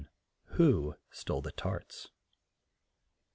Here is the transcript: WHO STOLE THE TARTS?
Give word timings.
WHO 0.55 0.95
STOLE 1.11 1.43
THE 1.43 1.51
TARTS? 1.51 2.09